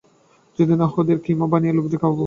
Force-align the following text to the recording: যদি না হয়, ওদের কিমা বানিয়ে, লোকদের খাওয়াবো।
যদি 0.59 0.73
না 0.75 0.85
হয়, 0.85 0.99
ওদের 1.01 1.17
কিমা 1.25 1.45
বানিয়ে, 1.47 1.73
লোকদের 1.73 1.99
খাওয়াবো। 2.01 2.19